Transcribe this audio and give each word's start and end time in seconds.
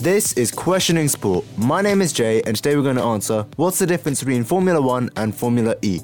This 0.00 0.34
is 0.34 0.50
Questioning 0.50 1.08
Sport. 1.08 1.46
My 1.56 1.80
name 1.80 2.02
is 2.02 2.12
Jay, 2.12 2.42
and 2.42 2.54
today 2.54 2.76
we're 2.76 2.82
going 2.82 2.96
to 2.96 3.02
answer 3.02 3.46
what's 3.56 3.78
the 3.78 3.86
difference 3.86 4.20
between 4.20 4.44
Formula 4.44 4.80
One 4.80 5.08
and 5.16 5.34
Formula 5.34 5.74
E? 5.80 6.00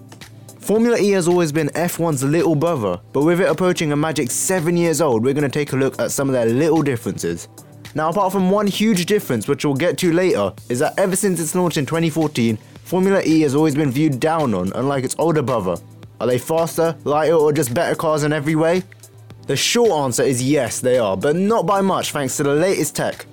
Formula 0.60 0.98
E 0.98 1.10
has 1.10 1.28
always 1.28 1.52
been 1.52 1.68
F1's 1.68 2.24
little 2.24 2.54
brother, 2.54 2.98
but 3.12 3.22
with 3.22 3.40
it 3.42 3.50
approaching 3.50 3.92
a 3.92 3.96
magic 3.96 4.30
seven 4.30 4.78
years 4.78 5.02
old, 5.02 5.22
we're 5.22 5.34
going 5.34 5.42
to 5.42 5.50
take 5.50 5.74
a 5.74 5.76
look 5.76 6.00
at 6.00 6.10
some 6.10 6.28
of 6.28 6.32
their 6.32 6.46
little 6.46 6.82
differences. 6.82 7.48
Now, 7.94 8.08
apart 8.08 8.32
from 8.32 8.50
one 8.50 8.66
huge 8.66 9.04
difference, 9.04 9.46
which 9.46 9.62
we'll 9.62 9.74
get 9.74 9.98
to 9.98 10.10
later, 10.10 10.54
is 10.70 10.78
that 10.78 10.98
ever 10.98 11.14
since 11.14 11.38
its 11.38 11.54
launch 11.54 11.76
in 11.76 11.84
2014, 11.84 12.56
Formula 12.84 13.22
E 13.26 13.42
has 13.42 13.54
always 13.54 13.74
been 13.74 13.90
viewed 13.90 14.18
down 14.18 14.54
on, 14.54 14.72
unlike 14.74 15.04
its 15.04 15.16
older 15.18 15.42
brother. 15.42 15.76
Are 16.18 16.26
they 16.26 16.38
faster, 16.38 16.96
lighter, 17.04 17.34
or 17.34 17.52
just 17.52 17.74
better 17.74 17.94
cars 17.94 18.24
in 18.24 18.32
every 18.32 18.54
way? 18.54 18.84
The 19.48 19.56
short 19.56 19.90
answer 19.90 20.22
is 20.22 20.42
yes, 20.42 20.80
they 20.80 20.96
are, 20.96 21.16
but 21.16 21.36
not 21.36 21.66
by 21.66 21.82
much 21.82 22.12
thanks 22.12 22.38
to 22.38 22.42
the 22.44 22.54
latest 22.54 22.96
tech. 22.96 23.26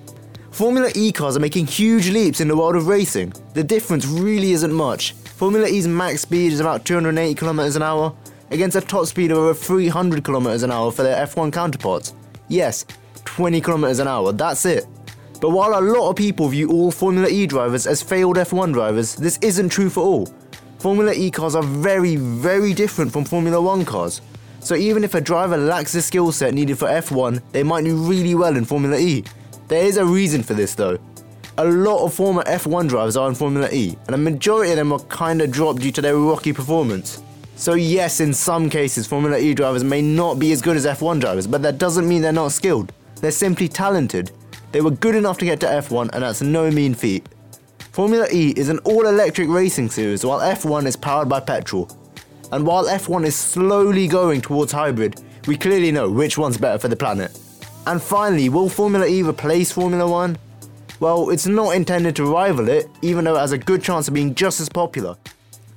Formula 0.50 0.90
E 0.96 1.12
cars 1.12 1.36
are 1.36 1.40
making 1.40 1.66
huge 1.66 2.10
leaps 2.10 2.40
in 2.40 2.48
the 2.48 2.56
world 2.56 2.74
of 2.74 2.88
racing. 2.88 3.32
The 3.54 3.62
difference 3.62 4.04
really 4.06 4.50
isn't 4.52 4.72
much. 4.72 5.12
Formula 5.12 5.66
E's 5.68 5.86
max 5.86 6.22
speed 6.22 6.52
is 6.52 6.60
about 6.60 6.84
280 6.84 7.34
km 7.34 7.76
an 7.76 7.82
hour, 7.82 8.12
against 8.50 8.76
a 8.76 8.80
top 8.80 9.06
speed 9.06 9.30
of 9.30 9.38
over 9.38 9.54
300 9.54 10.24
km 10.24 10.62
an 10.64 10.72
hour 10.72 10.90
for 10.90 11.04
their 11.04 11.24
F1 11.24 11.52
counterparts. 11.52 12.14
Yes, 12.48 12.84
20 13.24 13.60
km 13.60 14.00
an 14.00 14.08
hour, 14.08 14.32
that's 14.32 14.66
it. 14.66 14.86
But 15.40 15.50
while 15.50 15.78
a 15.78 15.80
lot 15.80 16.10
of 16.10 16.16
people 16.16 16.48
view 16.48 16.68
all 16.68 16.90
Formula 16.90 17.28
E 17.28 17.46
drivers 17.46 17.86
as 17.86 18.02
failed 18.02 18.36
F1 18.36 18.72
drivers, 18.72 19.14
this 19.14 19.38
isn't 19.40 19.68
true 19.68 19.88
for 19.88 20.02
all. 20.02 20.28
Formula 20.80 21.12
E 21.14 21.30
cars 21.30 21.54
are 21.54 21.62
very, 21.62 22.16
very 22.16 22.74
different 22.74 23.12
from 23.12 23.24
Formula 23.24 23.62
1 23.62 23.84
cars. 23.84 24.20
So 24.58 24.74
even 24.74 25.04
if 25.04 25.14
a 25.14 25.20
driver 25.20 25.56
lacks 25.56 25.92
the 25.92 26.02
skill 26.02 26.32
set 26.32 26.54
needed 26.54 26.76
for 26.76 26.88
F1, 26.88 27.40
they 27.52 27.62
might 27.62 27.84
do 27.84 27.96
really 27.96 28.34
well 28.34 28.56
in 28.56 28.64
Formula 28.64 28.98
E. 28.98 29.24
There 29.70 29.84
is 29.84 29.98
a 29.98 30.04
reason 30.04 30.42
for 30.42 30.54
this 30.54 30.74
though. 30.74 30.98
A 31.56 31.64
lot 31.64 32.04
of 32.04 32.12
former 32.12 32.42
F1 32.42 32.88
drivers 32.88 33.16
are 33.16 33.28
in 33.28 33.36
Formula 33.36 33.68
E, 33.70 33.96
and 34.06 34.16
a 34.16 34.18
majority 34.18 34.72
of 34.72 34.78
them 34.78 34.90
were 34.90 34.98
kinda 34.98 35.46
dropped 35.46 35.78
due 35.78 35.92
to 35.92 36.02
their 36.02 36.16
rocky 36.16 36.52
performance. 36.52 37.22
So, 37.54 37.74
yes, 37.74 38.18
in 38.18 38.34
some 38.34 38.68
cases, 38.68 39.06
Formula 39.06 39.38
E 39.38 39.54
drivers 39.54 39.84
may 39.84 40.02
not 40.02 40.40
be 40.40 40.50
as 40.50 40.60
good 40.60 40.76
as 40.76 40.86
F1 40.86 41.20
drivers, 41.20 41.46
but 41.46 41.62
that 41.62 41.78
doesn't 41.78 42.08
mean 42.08 42.20
they're 42.20 42.32
not 42.32 42.50
skilled. 42.50 42.92
They're 43.20 43.30
simply 43.30 43.68
talented. 43.68 44.32
They 44.72 44.80
were 44.80 44.90
good 44.90 45.14
enough 45.14 45.38
to 45.38 45.44
get 45.44 45.60
to 45.60 45.68
F1, 45.68 46.10
and 46.14 46.24
that's 46.24 46.42
no 46.42 46.68
mean 46.72 46.92
feat. 46.92 47.28
Formula 47.92 48.26
E 48.32 48.52
is 48.56 48.70
an 48.70 48.78
all 48.78 49.06
electric 49.06 49.48
racing 49.48 49.90
series, 49.90 50.24
while 50.24 50.40
F1 50.40 50.84
is 50.86 50.96
powered 50.96 51.28
by 51.28 51.38
petrol. 51.38 51.88
And 52.50 52.66
while 52.66 52.86
F1 52.86 53.24
is 53.24 53.36
slowly 53.36 54.08
going 54.08 54.40
towards 54.40 54.72
hybrid, 54.72 55.20
we 55.46 55.56
clearly 55.56 55.92
know 55.92 56.10
which 56.10 56.36
one's 56.36 56.58
better 56.58 56.80
for 56.80 56.88
the 56.88 56.96
planet. 56.96 57.38
And 57.86 58.00
finally, 58.00 58.48
will 58.48 58.68
Formula 58.68 59.06
E 59.06 59.22
replace 59.22 59.72
Formula 59.72 60.08
1? 60.08 60.36
Well, 61.00 61.30
it's 61.30 61.46
not 61.46 61.74
intended 61.74 62.14
to 62.16 62.24
rival 62.26 62.68
it, 62.68 62.88
even 63.02 63.24
though 63.24 63.36
it 63.36 63.40
has 63.40 63.52
a 63.52 63.58
good 63.58 63.82
chance 63.82 64.06
of 64.06 64.14
being 64.14 64.34
just 64.34 64.60
as 64.60 64.68
popular. 64.68 65.16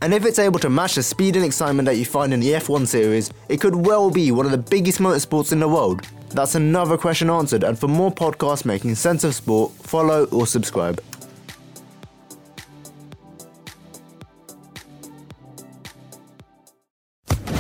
And 0.02 0.14
if 0.14 0.26
it's 0.26 0.38
able 0.38 0.60
to 0.60 0.70
match 0.70 0.96
the 0.96 1.04
speed 1.04 1.38
and 1.38 1.46
excitement 1.46 1.86
that 1.86 1.96
you 1.96 2.04
find 2.04 2.34
in 2.34 2.42
the 2.42 2.52
F1 2.52 2.88
series, 2.88 3.32
it 3.48 3.62
could 3.62 3.74
well 3.74 4.12
be 4.12 4.32
one 4.32 4.46
of 4.46 4.52
the 4.52 4.58
biggest 4.58 5.00
motorsports 5.00 5.54
in 5.54 5.62
the 5.62 5.68
world. 5.70 6.02
That's 6.32 6.56
another 6.56 6.98
question 6.98 7.30
answered, 7.30 7.64
and 7.64 7.80
for 7.80 7.88
more 7.88 8.12
podcasts 8.12 8.66
making 8.66 8.96
sense 8.96 9.24
of 9.24 9.34
sport, 9.34 9.72
follow 9.72 10.26
or 10.26 10.46
subscribe. 10.46 11.02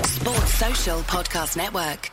Sports 0.03 0.53
Social 0.53 0.99
Podcast 1.03 1.55
Network. 1.55 2.12